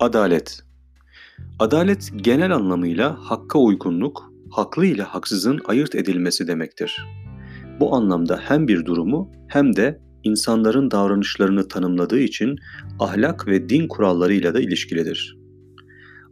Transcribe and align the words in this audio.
Adalet 0.00 0.62
Adalet 1.58 2.10
genel 2.16 2.54
anlamıyla 2.54 3.16
hakka 3.20 3.58
uygunluk, 3.58 4.32
haklı 4.50 4.86
ile 4.86 5.02
haksızın 5.02 5.60
ayırt 5.64 5.94
edilmesi 5.94 6.46
demektir. 6.46 7.06
Bu 7.80 7.94
anlamda 7.94 8.40
hem 8.42 8.68
bir 8.68 8.84
durumu 8.84 9.32
hem 9.48 9.76
de 9.76 10.00
insanların 10.24 10.90
davranışlarını 10.90 11.68
tanımladığı 11.68 12.18
için 12.18 12.56
ahlak 12.98 13.46
ve 13.46 13.68
din 13.68 13.88
kurallarıyla 13.88 14.54
da 14.54 14.60
ilişkilidir. 14.60 15.36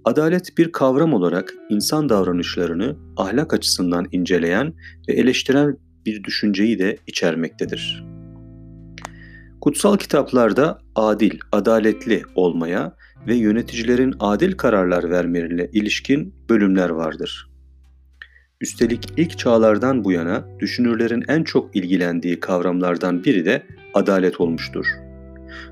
Adalet 0.04 0.58
bir 0.58 0.72
kavram 0.72 1.14
olarak 1.14 1.54
insan 1.70 2.08
davranışlarını 2.08 2.96
ahlak 3.16 3.54
açısından 3.54 4.06
inceleyen 4.12 4.74
ve 5.08 5.12
eleştiren 5.12 5.76
bir 6.06 6.24
düşünceyi 6.24 6.78
de 6.78 6.96
içermektedir. 7.06 8.04
Kutsal 9.68 9.96
kitaplarda 9.96 10.78
adil, 10.94 11.38
adaletli 11.52 12.22
olmaya 12.34 12.96
ve 13.26 13.34
yöneticilerin 13.34 14.14
adil 14.20 14.52
kararlar 14.52 15.10
vermelerine 15.10 15.68
ilişkin 15.72 16.34
bölümler 16.48 16.90
vardır. 16.90 17.50
Üstelik 18.60 19.06
ilk 19.16 19.38
çağlardan 19.38 20.04
bu 20.04 20.12
yana 20.12 20.48
düşünürlerin 20.58 21.24
en 21.28 21.44
çok 21.44 21.76
ilgilendiği 21.76 22.40
kavramlardan 22.40 23.24
biri 23.24 23.44
de 23.44 23.62
adalet 23.94 24.40
olmuştur. 24.40 24.86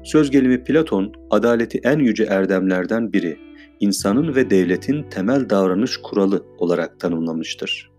Söz 0.05 0.31
gelimi 0.31 0.65
Platon, 0.65 1.13
adaleti 1.31 1.81
en 1.85 1.99
yüce 1.99 2.25
erdemlerden 2.25 3.13
biri, 3.13 3.39
insanın 3.81 4.35
ve 4.35 4.51
devletin 4.51 5.03
temel 5.03 5.51
davranış 5.51 5.97
kuralı 5.97 6.45
olarak 6.59 7.01
tanımlamıştır. 7.01 7.91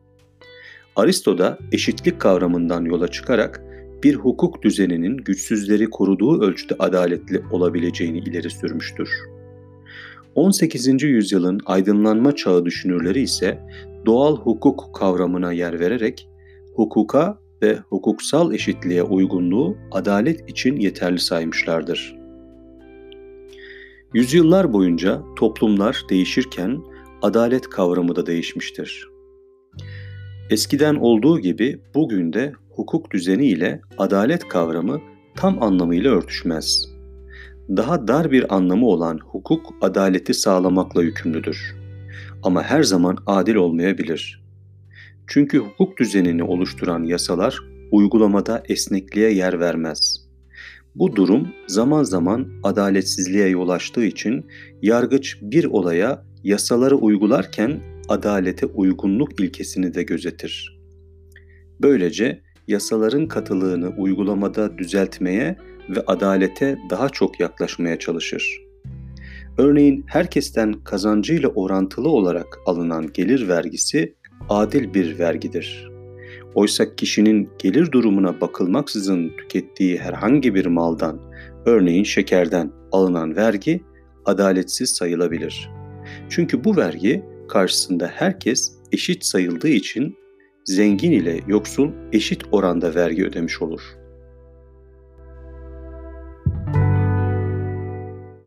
Aristo 0.95 1.37
da 1.37 1.57
eşitlik 1.71 2.21
kavramından 2.21 2.85
yola 2.85 3.07
çıkarak 3.07 3.66
bir 4.03 4.15
hukuk 4.15 4.61
düzeninin 4.63 5.17
güçsüzleri 5.17 5.89
koruduğu 5.89 6.41
ölçüde 6.41 6.75
adaletli 6.79 7.43
olabileceğini 7.51 8.17
ileri 8.17 8.49
sürmüştür. 8.49 9.09
18. 10.35 11.03
yüzyılın 11.03 11.59
aydınlanma 11.65 12.35
çağı 12.35 12.65
düşünürleri 12.65 13.21
ise 13.21 13.59
doğal 14.05 14.37
hukuk 14.37 14.95
kavramına 14.95 15.53
yer 15.53 15.79
vererek 15.79 16.29
hukuka 16.75 17.39
ve 17.61 17.77
hukuksal 17.89 18.53
eşitliğe 18.53 19.03
uygunluğu 19.03 19.77
adalet 19.91 20.49
için 20.49 20.75
yeterli 20.75 21.19
saymışlardır. 21.19 22.17
Yüzyıllar 24.13 24.73
boyunca 24.73 25.21
toplumlar 25.35 26.01
değişirken 26.09 26.77
adalet 27.21 27.69
kavramı 27.69 28.15
da 28.15 28.25
değişmiştir. 28.25 29.07
Eskiden 30.49 30.95
olduğu 30.95 31.39
gibi 31.39 31.79
bugün 31.95 32.33
de 32.33 32.53
hukuk 32.77 33.11
düzeni 33.11 33.45
ile 33.45 33.81
adalet 33.97 34.47
kavramı 34.47 35.01
tam 35.35 35.63
anlamıyla 35.63 36.11
örtüşmez. 36.11 36.85
Daha 37.69 38.07
dar 38.07 38.31
bir 38.31 38.55
anlamı 38.55 38.87
olan 38.87 39.17
hukuk 39.17 39.73
adaleti 39.81 40.33
sağlamakla 40.33 41.03
yükümlüdür. 41.03 41.75
Ama 42.43 42.63
her 42.63 42.83
zaman 42.83 43.17
adil 43.25 43.55
olmayabilir. 43.55 44.43
Çünkü 45.27 45.57
hukuk 45.57 45.97
düzenini 45.97 46.43
oluşturan 46.43 47.03
yasalar 47.03 47.59
uygulamada 47.91 48.63
esnekliğe 48.69 49.33
yer 49.33 49.59
vermez. 49.59 50.27
Bu 50.95 51.15
durum 51.15 51.47
zaman 51.67 52.03
zaman 52.03 52.47
adaletsizliğe 52.63 53.47
yol 53.47 53.69
açtığı 53.69 54.05
için 54.05 54.45
yargıç 54.81 55.37
bir 55.41 55.65
olaya 55.65 56.23
yasaları 56.43 56.95
uygularken 56.95 57.79
adalete 58.09 58.65
uygunluk 58.65 59.39
ilkesini 59.39 59.93
de 59.93 60.03
gözetir. 60.03 60.79
Böylece 61.81 62.46
yasaların 62.67 63.27
katılığını 63.27 63.89
uygulamada 63.97 64.77
düzeltmeye 64.77 65.57
ve 65.89 66.03
adalete 66.07 66.77
daha 66.89 67.09
çok 67.09 67.39
yaklaşmaya 67.39 67.99
çalışır. 67.99 68.61
Örneğin 69.57 70.03
herkesten 70.07 70.73
kazancıyla 70.73 71.49
orantılı 71.49 72.09
olarak 72.09 72.59
alınan 72.65 73.13
gelir 73.13 73.47
vergisi 73.47 74.15
adil 74.49 74.93
bir 74.93 75.19
vergidir. 75.19 75.91
Oysa 76.55 76.95
kişinin 76.95 77.49
gelir 77.59 77.91
durumuna 77.91 78.41
bakılmaksızın 78.41 79.31
tükettiği 79.37 79.97
herhangi 79.97 80.55
bir 80.55 80.65
maldan, 80.65 81.19
örneğin 81.65 82.03
şekerden 82.03 82.71
alınan 82.91 83.35
vergi 83.35 83.83
adaletsiz 84.25 84.89
sayılabilir. 84.89 85.69
Çünkü 86.29 86.63
bu 86.63 86.77
vergi 86.77 87.23
karşısında 87.49 88.07
herkes 88.07 88.73
eşit 88.91 89.25
sayıldığı 89.25 89.69
için 89.69 90.15
zengin 90.67 91.11
ile 91.11 91.39
yoksul 91.47 91.91
eşit 92.13 92.43
oranda 92.51 92.95
vergi 92.95 93.25
ödemiş 93.25 93.61
olur.'' 93.61 94.06